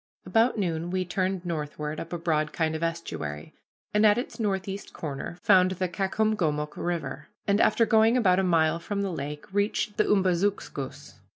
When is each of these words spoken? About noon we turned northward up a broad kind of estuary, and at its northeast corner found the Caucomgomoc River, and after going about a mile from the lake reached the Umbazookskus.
About 0.25 0.57
noon 0.57 0.89
we 0.89 1.05
turned 1.05 1.45
northward 1.45 1.99
up 1.99 2.11
a 2.11 2.17
broad 2.17 2.51
kind 2.51 2.75
of 2.75 2.81
estuary, 2.81 3.53
and 3.93 4.03
at 4.03 4.17
its 4.17 4.39
northeast 4.39 4.93
corner 4.93 5.37
found 5.43 5.69
the 5.73 5.87
Caucomgomoc 5.87 6.75
River, 6.75 7.27
and 7.45 7.61
after 7.61 7.85
going 7.85 8.17
about 8.17 8.39
a 8.39 8.43
mile 8.43 8.79
from 8.79 9.03
the 9.03 9.11
lake 9.11 9.45
reached 9.53 9.97
the 9.97 10.05
Umbazookskus. 10.05 11.19